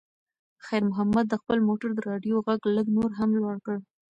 خیر 0.65 0.83
محمد 0.89 1.25
د 1.29 1.35
خپل 1.41 1.57
موټر 1.67 1.89
د 1.93 1.99
راډیو 2.09 2.35
غږ 2.45 2.61
لږ 2.77 2.87
نور 2.97 3.09
هم 3.19 3.29
لوړ 3.39 3.55
کړ. 3.65 3.77